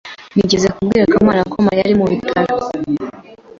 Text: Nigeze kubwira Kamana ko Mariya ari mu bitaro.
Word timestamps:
Nigeze 0.35 0.67
kubwira 0.75 1.09
Kamana 1.13 1.41
ko 1.51 1.57
Mariya 1.65 1.85
ari 1.85 1.95
mu 1.99 2.05
bitaro. 2.11 2.53